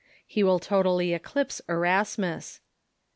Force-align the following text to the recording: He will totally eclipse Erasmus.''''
He 0.25 0.41
will 0.43 0.57
totally 0.57 1.13
eclipse 1.13 1.61
Erasmus.'''' 1.69 2.59